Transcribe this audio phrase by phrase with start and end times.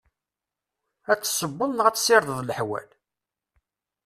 [1.11, 2.89] Ad tessewweḍ neɣ ad tessirdeḍ leḥwal?